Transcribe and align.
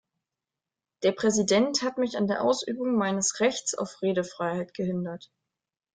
Der 1.03 1.11
Präsident 1.11 1.83
hat 1.83 1.99
mich 1.99 2.17
an 2.17 2.25
der 2.25 2.41
Ausübung 2.41 2.95
meines 2.97 3.39
Rechts 3.39 3.75
auf 3.75 4.01
Redefreiheit 4.01 4.73
gehindert. 4.73 5.29